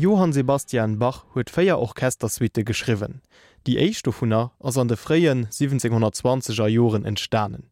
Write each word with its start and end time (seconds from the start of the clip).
Johann 0.00 0.32
Sebastian 0.32 0.98
Bach 0.98 1.26
huet 1.34 1.50
féier 1.50 1.78
Orchesterswiite 1.78 2.64
geschriwen. 2.64 3.20
Die 3.66 3.78
Eichstoffhunner 3.78 4.52
ass 4.58 4.78
an 4.78 4.88
de 4.88 4.96
fréien 4.96 5.44
1720er 5.52 6.68
Joren 6.68 7.04
entstanen. 7.04 7.66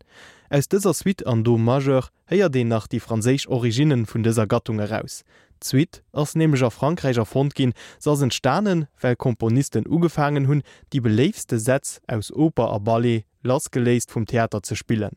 Aus 0.50 0.68
dëser 0.68 0.92
Swiit 0.92 1.24
an 1.26 1.40
Do 1.42 1.56
Majeur 1.56 2.10
héier 2.28 2.50
de 2.50 2.64
nach 2.64 2.86
die 2.86 3.00
Fraésich 3.00 3.48
Originen 3.48 4.04
vun 4.04 4.26
déser 4.26 4.46
Gattung 4.46 4.78
heraus. 4.78 5.22
Zwiit 5.64 6.02
ass 6.12 6.34
nemeger 6.36 6.70
Frankreicher 6.70 7.24
Front 7.24 7.54
ginn 7.54 7.72
sassen 7.98 8.30
Sternen 8.30 8.88
well 9.00 9.16
Komponisten 9.16 9.88
ugefagen 9.88 10.48
hunn, 10.48 10.62
die 10.92 11.00
beleefste 11.00 11.58
Sätz 11.58 12.02
aus 12.08 12.30
Oper 12.30 12.68
a 12.74 12.78
Ballet 12.78 13.24
lasgeléist 13.42 14.12
vum 14.12 14.26
Theater 14.26 14.62
ze 14.62 14.76
spillen. 14.76 15.16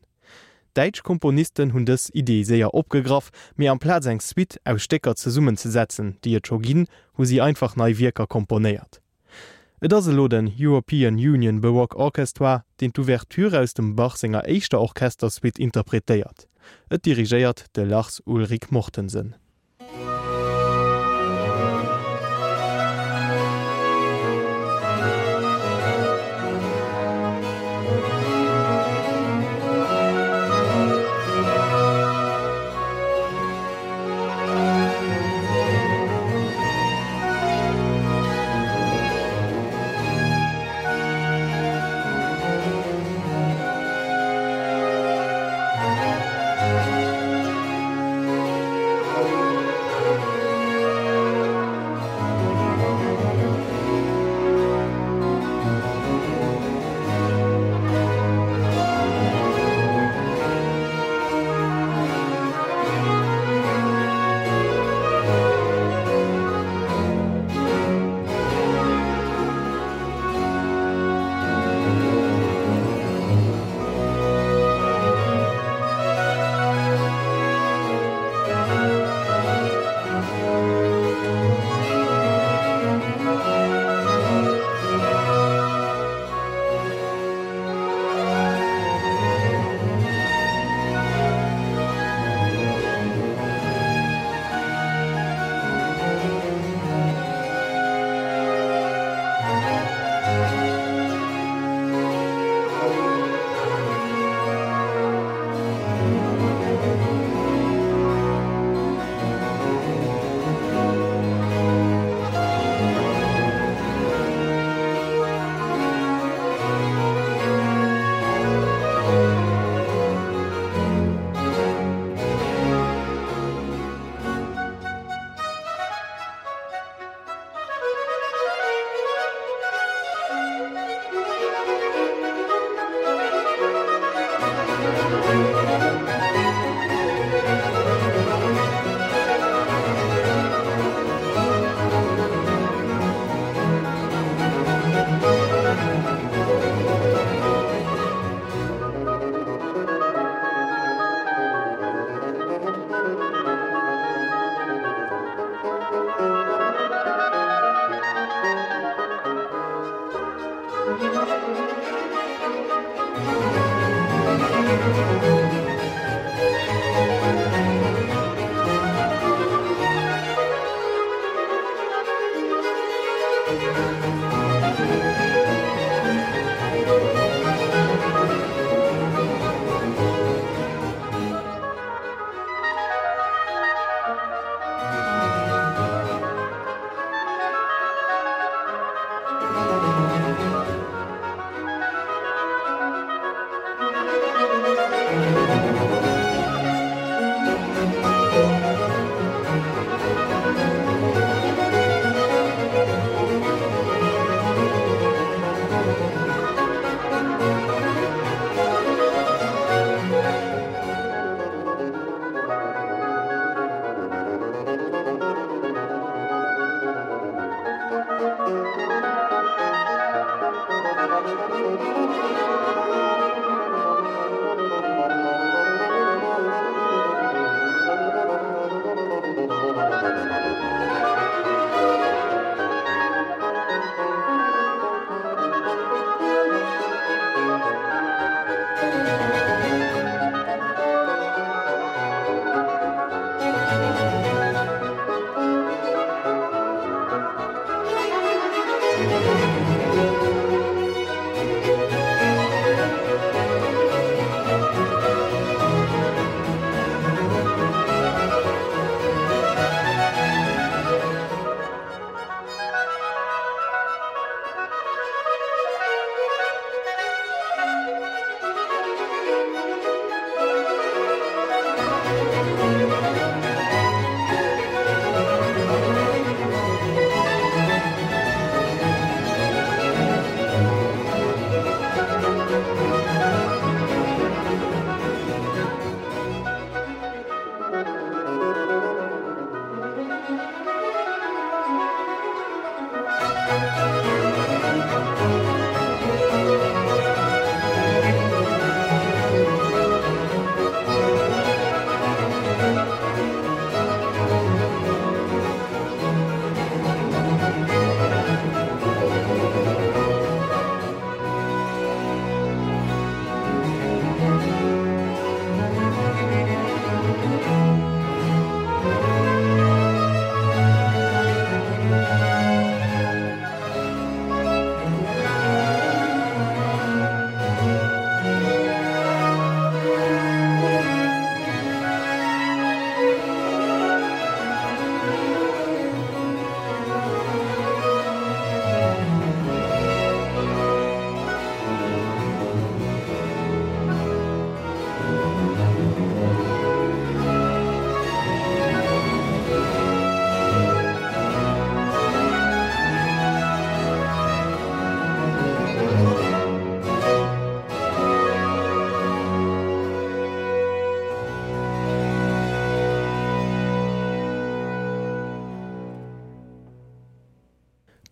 Deitsch 0.74 1.04
Komponisten 1.04 1.74
hunn 1.74 1.86
dess 1.86 2.10
Idee 2.14 2.44
séier 2.44 2.74
opgegraf, 2.74 3.32
mé 3.58 3.68
am 3.68 3.80
Pla 3.80 3.98
eng 4.08 4.22
Swiit 4.22 4.60
aus 4.64 4.84
Stecker 4.84 5.16
ze 5.16 5.30
summen 5.30 5.58
ze 5.58 5.70
setzen, 5.70 6.16
Dii 6.24 6.36
et 6.36 6.48
Jogin, 6.48 6.88
wo 7.16 7.26
sie 7.26 7.42
einfach 7.42 7.76
nei 7.76 7.98
Wirker 7.98 8.26
komponéiert. 8.26 9.02
Et 9.82 9.92
se 9.92 10.12
lo 10.12 10.28
den 10.28 10.48
European 10.48 11.16
Union 11.16 11.60
Baroque 11.60 11.96
Orchestra, 11.96 12.64
den 12.80 12.94
d'Ouverture 12.94 13.60
aus 13.60 13.74
dem 13.74 13.96
Bachsinger 13.96 14.46
Eischchte 14.46 14.80
Orchesterswiit 14.80 15.60
interpretéiert. 15.60 16.48
Et 16.90 17.04
dirigéiert 17.04 17.66
de 17.76 17.84
Lachs 17.84 18.22
Ulrich 18.26 18.70
Mortensen. 18.70 19.36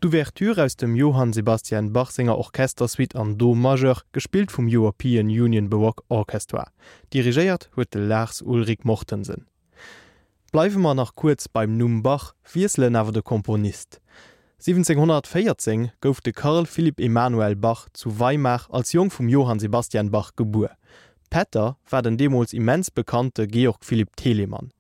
D'Ouverture 0.09 0.65
aus 0.65 0.75
dem 0.75 0.95
Johann 0.95 1.33
Sebastian 1.33 1.93
Bachsinger 1.93 2.35
Orchesterswit 2.35 3.15
an 3.15 3.37
Do 3.37 3.53
Mager 3.53 4.01
gespielt 4.11 4.49
vum 4.51 4.67
European 4.67 5.27
Union 5.27 5.69
Baroque 5.69 6.03
Orchestra. 6.07 6.71
Dirigiiert 7.13 7.69
huet 7.75 7.93
Lars 7.93 8.41
Ulrich 8.41 8.85
Mortensen. 8.85 9.45
Bleiwe 10.51 10.79
man 10.79 10.97
nach 10.97 11.13
kurz 11.13 11.47
beim 11.47 11.77
Numbach 11.77 12.33
wiesle 12.51 12.87
awer 12.87 13.11
de 13.11 13.21
Komponist. 13.21 14.01
1714 14.57 15.91
gouf 16.01 16.21
de 16.21 16.33
Karl 16.33 16.65
Philipp 16.65 16.99
Emanuel 16.99 17.55
Bach 17.55 17.87
zu 17.93 18.19
Weimar 18.19 18.65
als 18.71 18.93
Jung 18.93 19.11
vum 19.11 19.29
Johann 19.29 19.59
Sebastian 19.59 20.09
Bach 20.09 20.31
geboren. 20.35 20.75
Petter 21.29 21.77
war 21.87 22.01
den 22.01 22.17
Demos 22.17 22.53
immens 22.53 22.89
bekannte 22.89 23.45
Georg 23.45 23.85
Philipp 23.85 24.15
Telemann 24.15 24.71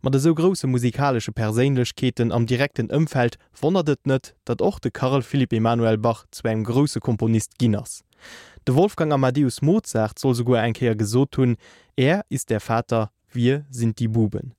mat 0.00 0.12
de 0.12 0.20
so 0.20 0.34
grosse 0.34 0.66
musikalsche 0.66 1.32
Perélechketen 1.32 2.32
am 2.32 2.46
direkten 2.46 2.88
ëmfeld 2.92 3.36
wonnnertet 3.60 4.06
net, 4.06 4.34
dat 4.44 4.60
och 4.60 4.80
de 4.80 4.90
Karl 4.90 5.22
Philipp 5.22 5.52
Emanuel 5.52 5.98
Bach 5.98 6.26
zu 6.30 6.46
eng 6.48 6.64
grosse 6.64 7.00
Komponist 7.00 7.58
ginnners. 7.58 8.02
De 8.64 8.74
Wolfgang 8.74 9.12
Amadeus 9.12 9.62
Mozart 9.62 10.18
soll 10.18 10.34
so 10.34 10.44
go 10.44 10.54
engkeer 10.54 10.96
gesot 10.96 11.36
hun, 11.36 11.56
er 11.96 12.24
ist 12.28 12.50
der 12.50 12.60
Vater, 12.60 13.10
wir 13.32 13.64
sind 13.70 13.98
die 13.98 14.08
Buben. 14.08 14.54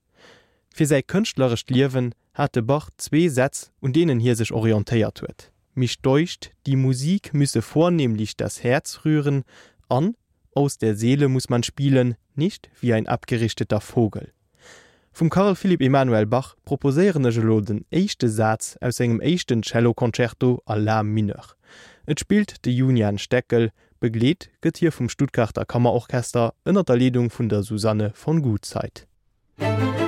Fi 0.73 0.85
sei 0.85 1.01
kënchtlerrecht 1.01 1.69
Liwen 1.69 2.13
hat 2.33 2.55
de 2.55 2.61
Bach 2.61 2.89
zwee 2.97 3.29
Sätz 3.29 3.71
und 3.79 3.95
denen 3.95 4.19
hier 4.19 4.35
sech 4.35 4.51
orientéiert 4.51 5.21
huet. 5.21 5.51
Mich 5.73 6.01
deucht, 6.01 6.51
die 6.65 6.75
Musik 6.75 7.33
müsse 7.33 7.61
vornehmlich 7.61 8.35
das 8.37 8.63
Herz 8.63 9.01
rühren, 9.05 9.43
an, 9.89 10.15
aus 10.53 10.77
der 10.77 10.95
Seele 10.95 11.27
muss 11.27 11.49
man 11.49 11.63
spielen, 11.63 12.15
nicht 12.35 12.69
wie 12.81 12.93
ein 12.93 13.07
abgerichteter 13.07 13.81
Vogel 13.81 14.33
Vom 15.17 15.31
Karl 15.31 15.55
Philipp 15.55 15.81
Emanuel 15.81 16.27
Bach 16.27 16.57
proposeéierenne 16.63 17.31
Gelo 17.31 17.59
den 17.59 17.85
éischchte 17.89 18.29
Satz 18.29 18.77
aus 18.81 18.99
engem 18.99 19.19
échten 19.19 19.63
Cellokonzerto 19.63 20.61
a 20.67 20.75
la 20.75 21.01
Miner. 21.01 21.55
Et 22.05 22.19
spielt 22.19 22.63
de 22.67 22.83
Union 22.83 23.17
Steckel, 23.17 23.71
begleet 23.99 24.51
gëtt 24.61 24.77
hier 24.77 24.93
vum 24.93 25.09
Stuttgarter 25.09 25.65
Kammerorchester 25.65 26.53
ënner 26.69 26.85
der 26.85 27.01
Leung 27.01 27.31
vun 27.33 27.49
der 27.49 27.63
Susanne 27.63 28.11
von 28.13 28.43
Gutzeit. 28.43 29.07
Musik 29.57 30.06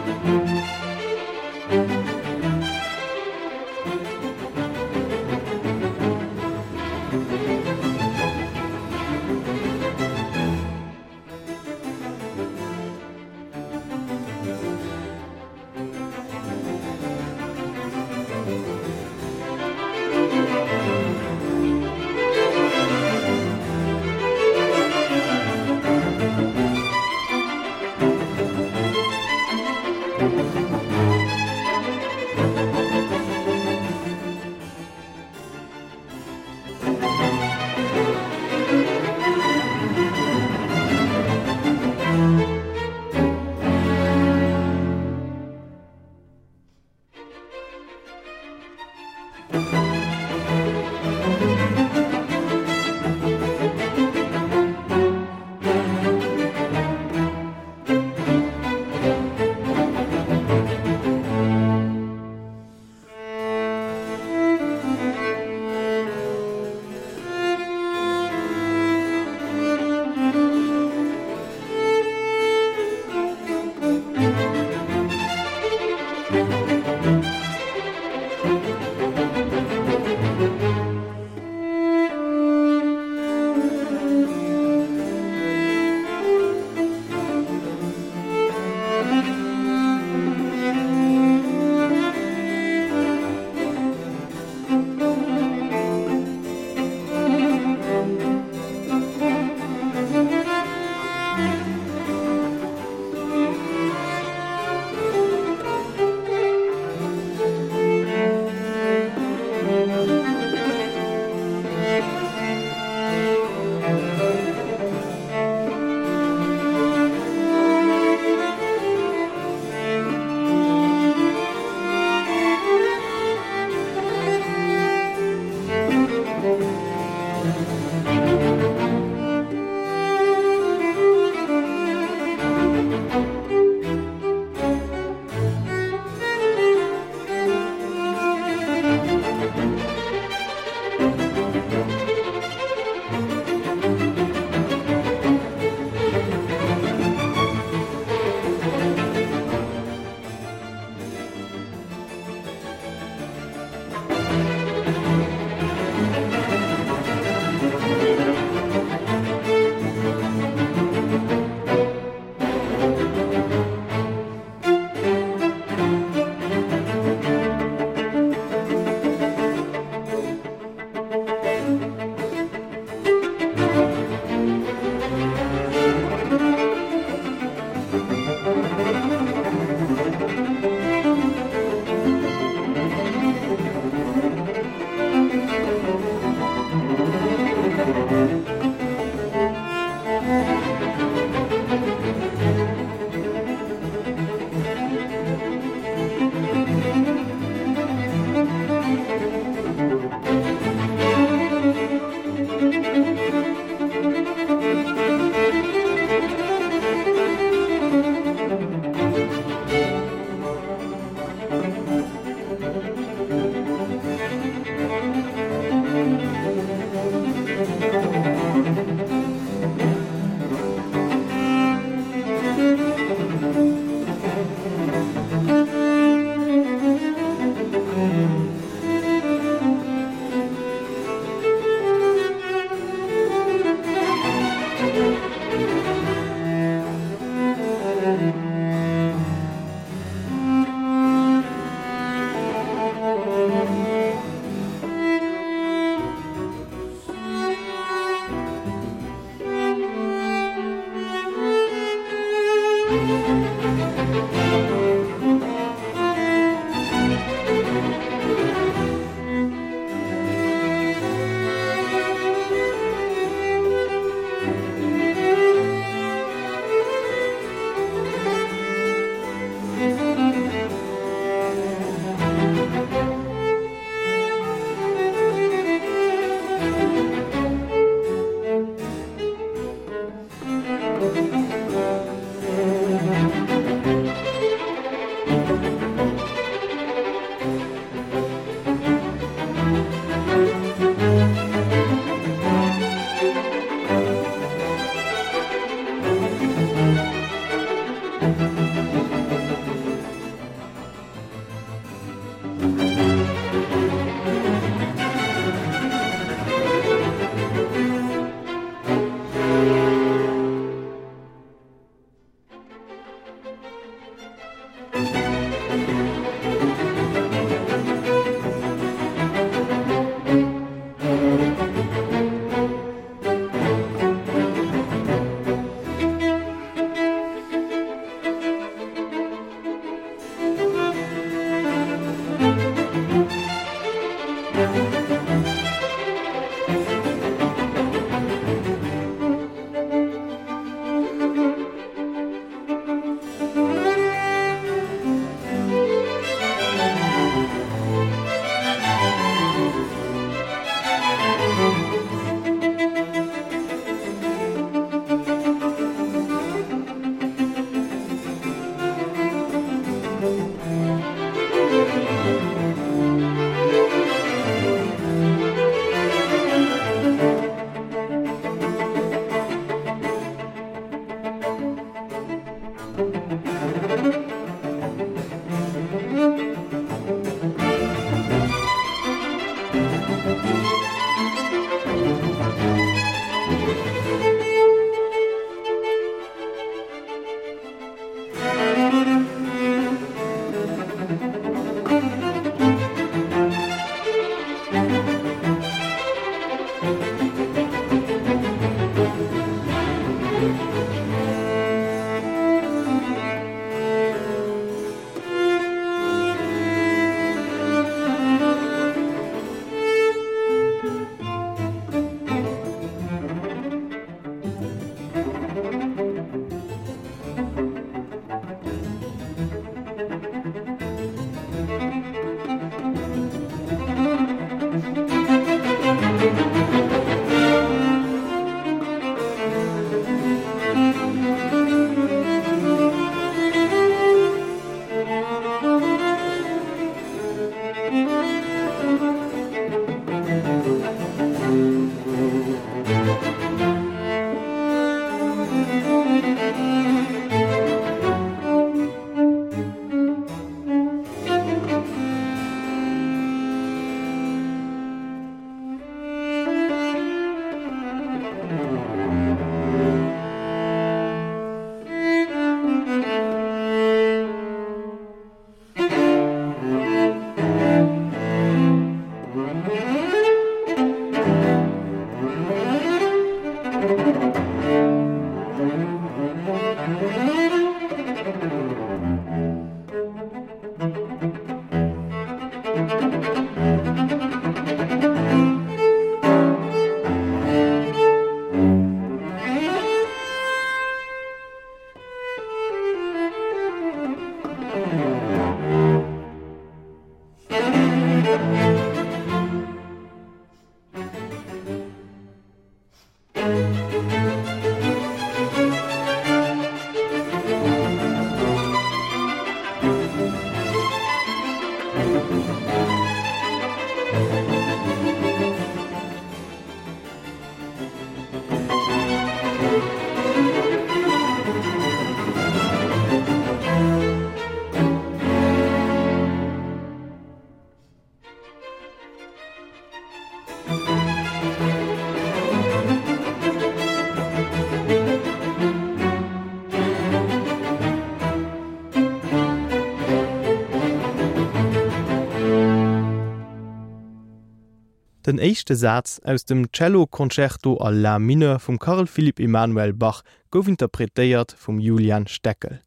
Den 545.29 545.39
eischchte 545.39 545.75
Satz 545.75 546.19
aus 546.23 546.43
dem 546.45 546.73
CelloConcerto 546.73 547.77
a 547.77 547.91
la 547.91 548.17
Mine 548.17 548.57
vum 548.57 548.79
Karl 548.79 549.05
Philipp 549.05 549.39
Emanuel 549.39 549.93
Bach 549.93 550.23
gouf 550.49 550.67
interpretéiert 550.67 551.55
vum 551.55 551.79
Julian 551.79 552.25
Steckel. 552.25 552.81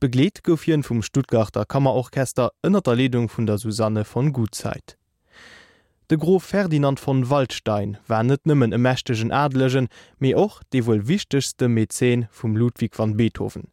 Begleet 0.00 0.42
goufien 0.42 0.82
vum 0.84 1.02
Stuttgarter 1.02 1.66
Kammerorchester 1.66 2.52
ënner 2.62 2.80
der 2.80 2.94
Ledung 2.94 3.28
vun 3.28 3.44
der 3.44 3.58
Susanne 3.58 4.06
von 4.06 4.32
Gutzeit. 4.32 4.96
De 6.10 6.16
Grof 6.16 6.44
Ferdinand 6.44 6.98
von 6.98 7.28
Waldstein 7.28 7.98
war 8.08 8.22
net 8.24 8.46
nëmmen 8.46 8.72
e 8.72 8.78
mechtegen 8.78 9.30
Adlegen, 9.30 9.90
méi 10.18 10.32
och 10.34 10.62
de 10.72 10.86
wouel 10.86 11.08
wichtigchte 11.08 11.68
Mäzen 11.68 12.26
vum 12.32 12.56
Ludwig 12.56 12.96
van 12.96 13.18
Beethoven. 13.18 13.68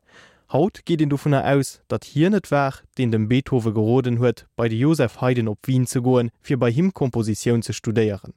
Haut 0.51 0.83
geht 0.83 0.99
den 0.99 1.09
du 1.09 1.17
vun 1.17 1.33
er 1.33 1.45
aus, 1.55 1.81
dat 1.89 2.05
hier 2.05 2.31
net 2.31 2.49
war, 2.49 2.73
den 2.97 3.11
dem 3.11 3.27
Beethoven 3.27 3.75
geoden 3.75 4.17
huet, 4.17 4.47
bei 4.55 4.67
de 4.67 4.79
Josef 4.79 5.21
Haydn 5.21 5.47
op 5.47 5.59
Wien 5.67 5.85
zu 5.85 6.01
goen, 6.01 6.31
fir 6.41 6.57
bei 6.57 6.71
him 6.71 6.91
Komposition 6.91 7.61
ze 7.61 7.71
studéieren. 7.71 8.33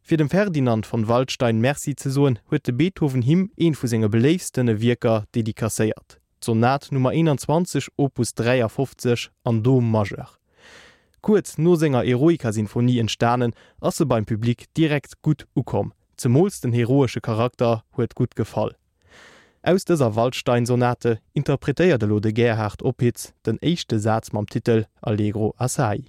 Fi 0.00 0.16
dem 0.16 0.30
Ferdinand 0.30 0.86
von 0.86 1.08
Waldstein 1.08 1.60
Merci 1.60 1.94
ze 1.98 2.10
soen 2.10 2.38
huet 2.48 2.64
de 2.64 2.72
Beethoven 2.72 3.20
him 3.22 3.50
een 3.56 3.74
vu 3.74 3.86
senger 3.86 4.08
beleefstenne 4.08 4.80
Wirker 4.80 5.24
dedikaéiert. 5.34 6.20
Sonat 6.40 6.90
Nummer 6.90 7.10
21 7.10 7.88
Opus 7.96 8.32
350 8.32 9.30
an 9.42 9.62
Dom 9.62 9.90
Mager. 9.90 10.38
Kurz 11.20 11.58
no 11.58 11.76
senger 11.76 12.04
Eroikersinfonie 12.04 12.98
en 12.98 13.08
Sternen 13.08 13.52
asse 13.80 14.06
beim 14.06 14.24
Publikum 14.24 14.66
direkt 14.76 15.20
gut 15.20 15.46
ukom. 15.54 15.92
Zum 16.16 16.32
molsten 16.32 16.72
heroische 16.72 17.20
Charakter 17.20 17.84
huet 17.94 18.14
gut 18.14 18.36
gefall. 18.36 18.74
Aus 19.66 19.82
dëser 19.84 20.14
Waldsteinsonate 20.14 21.18
interpretéiert 21.32 21.98
de 21.98 22.06
Lode 22.06 22.32
Gerhard 22.32 22.84
Opitz 22.84 23.32
den 23.42 23.58
éischchte 23.58 23.98
Satz 23.98 24.30
mam 24.30 24.46
Titel 24.46 24.86
„Allegro 25.00 25.54
Asai. 25.58 26.04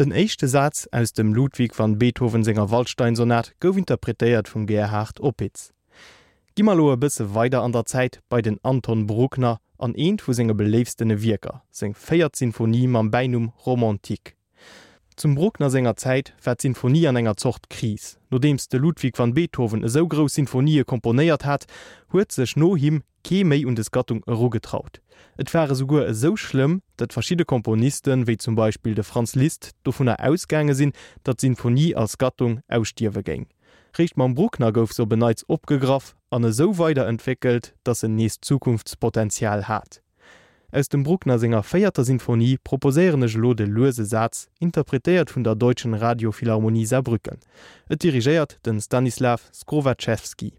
Den 0.00 0.14
eischchte 0.14 0.48
Satz 0.48 0.88
aus 0.92 1.12
dem 1.12 1.34
Ludwig 1.34 1.78
van 1.78 1.98
Beethoven 1.98 2.42
Sänger 2.42 2.70
Waldsteinsonat 2.70 3.52
gouf 3.60 3.76
interpretéiert 3.76 4.48
vum 4.48 4.66
Gerhard 4.66 5.20
Opitz. 5.20 5.74
Gimmerloe 6.54 6.96
bisse 6.96 7.34
weiter 7.34 7.60
an 7.60 7.72
der 7.72 7.84
Zeit 7.84 8.22
bei 8.30 8.40
den 8.40 8.58
Anton 8.62 9.06
Bruckner 9.06 9.60
an 9.76 9.94
eenent 9.94 10.26
vu 10.26 10.32
senger 10.32 10.54
beleefstene 10.54 11.20
Wirker, 11.20 11.64
seng 11.70 11.92
féiert 11.92 12.34
Sinfonie 12.34 12.86
mam 12.86 13.10
Beinum 13.10 13.52
Romantik. 13.66 14.38
Zum 15.20 15.34
Bruckner 15.34 15.68
senger 15.68 15.96
Zeit 15.96 16.32
fährt 16.38 16.62
Sinfonie 16.62 17.06
an 17.06 17.14
enger 17.14 17.36
Zocht 17.36 17.68
kris. 17.68 18.18
Nodems 18.30 18.68
de 18.68 18.80
Ludwig 18.80 19.18
van 19.18 19.34
Beethoven 19.34 19.86
so 19.86 20.08
gros 20.08 20.32
Sinfonie 20.32 20.82
komponéiert 20.82 21.44
hat, 21.44 21.66
huet 22.10 22.32
sech 22.32 22.56
no 22.56 22.74
him 22.74 23.02
Kemei 23.22 23.66
und 23.66 23.76
des 23.76 23.90
Gattung 23.90 24.22
euro 24.26 24.48
getraut. 24.48 25.02
Et 25.36 25.52
wäre 25.52 25.74
sogur 25.74 26.14
so 26.14 26.36
schlimm, 26.36 26.80
dat 26.96 27.12
verschiedene 27.12 27.44
Komponisten 27.44 28.26
wie 28.26 28.38
zum 28.38 28.54
Beispiel 28.54 28.94
de 28.94 29.04
Franz 29.04 29.34
Liszt 29.34 29.72
der 29.84 30.26
Ausgänge 30.26 30.74
sinn, 30.74 30.94
dat 31.22 31.42
Sinfonie 31.42 31.94
als 31.94 32.16
Gattung 32.16 32.62
ausstierwe 32.68 33.22
ging. 33.22 33.46
Richt 33.98 34.16
man 34.16 34.34
Bruckner 34.34 34.72
gouf 34.72 34.94
so 34.94 35.04
beneits 35.04 35.46
opgegraf 35.46 36.16
an 36.30 36.50
so 36.50 36.78
weiterentwickelt, 36.78 37.74
dat 37.84 37.98
se 37.98 38.08
nest 38.08 38.42
Zukunftspotenzial 38.46 39.68
hat. 39.68 40.00
Aus 40.72 40.88
dem 40.88 41.02
Bruckner 41.02 41.40
Sänger 41.40 41.64
feierter 41.64 42.04
Sinfonie 42.04 42.56
proposéierenneg 42.62 43.34
Lode 43.34 43.64
Lose 43.64 44.04
Satz 44.04 44.48
interpretéiert 44.60 45.34
vun 45.34 45.42
der 45.42 45.56
Deutschen 45.56 45.94
Radiophilharmonie 45.94 46.86
Saarbrücken. 46.86 47.38
Et 47.88 48.00
dirigiiert 48.00 48.60
den 48.64 48.80
Stanislav 48.80 49.50
Skrowaczewski. 49.52 50.52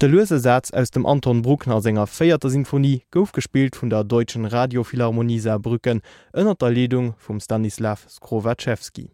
De 0.00 0.08
Lösesatz 0.08 0.70
aus 0.70 0.90
dem 0.90 1.04
Anton 1.04 1.42
Bruckner 1.42 1.82
Sänger 1.82 2.06
feierter 2.06 2.48
Sinfonie 2.48 3.02
gouf 3.10 3.32
gespielt 3.32 3.76
vun 3.76 3.90
der 3.90 4.02
deutschen 4.02 4.46
Radiophilharmonie 4.46 5.40
Saarbrücken 5.40 6.00
ënner 6.32 6.54
der 6.54 6.70
Ledung 6.70 7.12
vum 7.18 7.38
Stanislav 7.38 8.06
Skrowatschewski. 8.08 9.10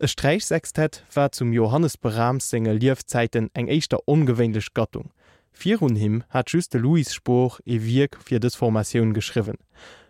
E 0.00 0.08
Streichsextett 0.08 1.04
war 1.14 1.30
zum 1.30 1.52
Johannes 1.52 1.96
Brahms 1.96 2.50
Sänger 2.50 2.74
Liefzeiten 2.74 3.50
eng 3.54 3.68
eichter 3.68 4.00
ongewwenlech 4.08 4.74
Gattung. 4.74 5.12
Vier 5.52 5.78
hun 5.78 5.94
him 5.94 6.24
hat 6.28 6.50
juste 6.50 6.78
Louis 6.78 7.14
Spruch 7.14 7.60
e 7.64 7.78
Wirk 7.82 8.18
fir 8.20 8.40
des 8.40 8.56
Formatioun 8.56 9.14
geschriven. 9.14 9.58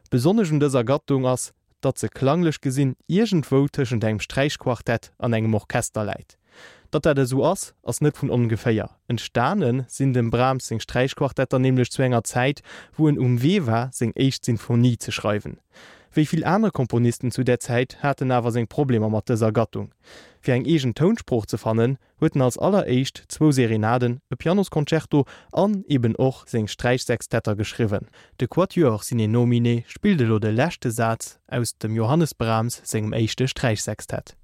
Besonnech 0.08 0.48
hun 0.48 0.60
dëser 0.60 0.84
Gattung 0.84 1.26
ass, 1.26 1.52
dat 1.82 1.98
ze 1.98 2.08
klanglech 2.08 2.62
gesinn 2.62 2.96
Igentwoteschen 3.06 4.00
engem 4.00 4.20
Streichquartett 4.20 5.12
an 5.18 5.34
engem 5.34 5.52
Orchester 5.52 6.04
leit 6.04 6.38
dat 6.94 7.18
er 7.18 7.26
so 7.26 7.44
ass 7.44 7.74
ass 7.82 8.00
net 8.00 8.16
vun 8.16 8.30
ongeféier. 8.30 8.90
En 9.06 9.18
Sternen 9.18 9.84
sinn 9.88 10.12
dem 10.12 10.30
Bram 10.30 10.60
seg 10.60 10.80
Streichquartetter 10.82 11.58
nämlichlech 11.58 11.94
zwnger 11.94 12.24
Zeit, 12.24 12.62
wo 12.96 13.08
en 13.08 13.18
um 13.18 13.42
weh 13.42 13.66
war 13.66 13.90
seg 13.92 14.16
echt 14.16 14.44
Sinfonie 14.44 14.98
ze 14.98 15.12
schreiben. 15.12 15.58
Wieviel 16.14 16.44
andere 16.44 16.70
Komponisten 16.70 17.32
zu 17.32 17.42
der 17.42 17.58
Zeit 17.58 17.96
hätten 18.00 18.30
awer 18.30 18.52
seg 18.52 18.68
Problem 18.68 19.02
mat 19.10 19.28
dieser 19.28 19.50
Gattung. 19.50 19.90
Fi 20.40 20.52
eng 20.52 20.64
egen 20.64 20.94
Tonspruch 20.94 21.46
ze 21.46 21.58
fannen, 21.58 21.98
hueten 22.20 22.40
als 22.40 22.56
alleréischt 22.56 23.24
zwo 23.28 23.50
Serenaden 23.50 24.20
e 24.30 24.36
Pianoskoncerto 24.36 25.24
an 25.50 25.82
eben 25.88 26.14
och 26.14 26.44
seg 26.46 26.70
Streichsextätter 26.70 27.56
geschriven. 27.56 28.06
De 28.40 28.46
Quatuur 28.46 29.02
sinn 29.02 29.18
e 29.18 29.26
Nomine 29.26 29.82
spielte 29.88 30.24
lo 30.24 30.38
de 30.38 30.52
lächte 30.52 30.92
Satz 30.92 31.40
aus 31.48 31.76
dem 31.78 31.96
Johannes 31.96 32.34
Brahms 32.34 32.80
segem 32.84 33.12
eischchte 33.12 33.48
Streichsextett. 33.48 34.36